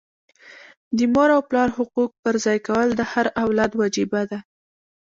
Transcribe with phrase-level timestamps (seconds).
[0.97, 4.39] د مور او پلار حقوق پرځای کول د هر اولاد وجیبه ده.